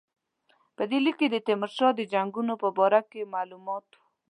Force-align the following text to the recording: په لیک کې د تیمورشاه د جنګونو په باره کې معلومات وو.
په 0.75 0.83
لیک 1.03 1.15
کې 1.19 1.27
د 1.31 1.35
تیمورشاه 1.47 1.91
د 1.95 2.01
جنګونو 2.13 2.53
په 2.61 2.69
باره 2.77 3.01
کې 3.11 3.31
معلومات 3.35 3.85
وو. 3.95 4.05